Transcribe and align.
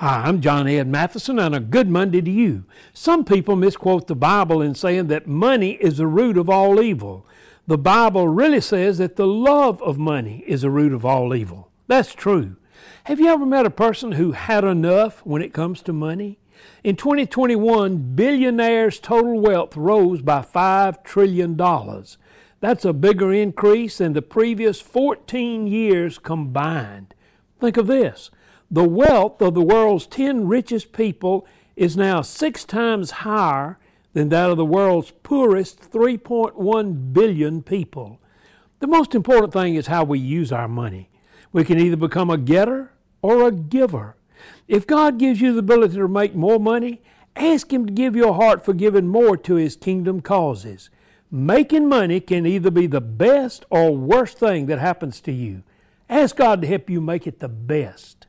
Hi, 0.00 0.22
I'm 0.24 0.40
John 0.40 0.66
Ed 0.66 0.90
Mathison, 0.90 1.38
and 1.38 1.54
a 1.54 1.60
good 1.60 1.86
Monday 1.86 2.22
to 2.22 2.30
you. 2.30 2.64
Some 2.94 3.22
people 3.22 3.54
misquote 3.54 4.06
the 4.06 4.14
Bible 4.14 4.62
in 4.62 4.74
saying 4.74 5.08
that 5.08 5.26
money 5.26 5.72
is 5.72 5.98
the 5.98 6.06
root 6.06 6.38
of 6.38 6.48
all 6.48 6.80
evil. 6.80 7.26
The 7.66 7.76
Bible 7.76 8.26
really 8.26 8.62
says 8.62 8.96
that 8.96 9.16
the 9.16 9.26
love 9.26 9.82
of 9.82 9.98
money 9.98 10.42
is 10.46 10.62
the 10.62 10.70
root 10.70 10.94
of 10.94 11.04
all 11.04 11.34
evil. 11.34 11.70
That's 11.86 12.14
true. 12.14 12.56
Have 13.04 13.20
you 13.20 13.28
ever 13.28 13.44
met 13.44 13.66
a 13.66 13.70
person 13.70 14.12
who 14.12 14.32
had 14.32 14.64
enough 14.64 15.20
when 15.26 15.42
it 15.42 15.52
comes 15.52 15.82
to 15.82 15.92
money? 15.92 16.38
In 16.82 16.96
2021, 16.96 18.14
billionaires' 18.14 19.00
total 19.00 19.38
wealth 19.38 19.76
rose 19.76 20.22
by 20.22 20.40
$5 20.40 21.04
trillion. 21.04 21.58
That's 22.60 22.86
a 22.86 22.94
bigger 22.94 23.34
increase 23.34 23.98
than 23.98 24.14
the 24.14 24.22
previous 24.22 24.80
14 24.80 25.66
years 25.66 26.16
combined. 26.16 27.14
Think 27.60 27.76
of 27.76 27.86
this 27.86 28.30
the 28.70 28.88
wealth 28.88 29.42
of 29.42 29.54
the 29.54 29.62
world's 29.62 30.06
10 30.06 30.46
richest 30.46 30.92
people 30.92 31.46
is 31.74 31.96
now 31.96 32.22
six 32.22 32.64
times 32.64 33.10
higher 33.10 33.78
than 34.12 34.28
that 34.28 34.50
of 34.50 34.56
the 34.56 34.64
world's 34.64 35.10
poorest 35.22 35.90
3.1 35.90 37.12
billion 37.12 37.62
people. 37.62 38.20
The 38.78 38.86
most 38.86 39.14
important 39.14 39.52
thing 39.52 39.74
is 39.74 39.88
how 39.88 40.04
we 40.04 40.18
use 40.18 40.52
our 40.52 40.68
money. 40.68 41.10
We 41.52 41.64
can 41.64 41.78
either 41.78 41.96
become 41.96 42.30
a 42.30 42.38
getter 42.38 42.92
or 43.22 43.46
a 43.46 43.52
giver. 43.52 44.16
If 44.68 44.86
God 44.86 45.18
gives 45.18 45.40
you 45.40 45.52
the 45.52 45.58
ability 45.58 45.96
to 45.96 46.08
make 46.08 46.34
more 46.34 46.60
money, 46.60 47.02
ask 47.34 47.72
Him 47.72 47.86
to 47.86 47.92
give 47.92 48.14
your 48.14 48.34
heart 48.34 48.64
for 48.64 48.72
giving 48.72 49.08
more 49.08 49.36
to 49.36 49.56
His 49.56 49.74
kingdom 49.74 50.20
causes. 50.20 50.90
Making 51.30 51.88
money 51.88 52.20
can 52.20 52.46
either 52.46 52.70
be 52.70 52.86
the 52.86 53.00
best 53.00 53.64
or 53.68 53.96
worst 53.96 54.38
thing 54.38 54.66
that 54.66 54.78
happens 54.78 55.20
to 55.22 55.32
you. 55.32 55.62
Ask 56.08 56.36
God 56.36 56.62
to 56.62 56.68
help 56.68 56.88
you 56.88 57.00
make 57.00 57.26
it 57.26 57.40
the 57.40 57.48
best. 57.48 58.26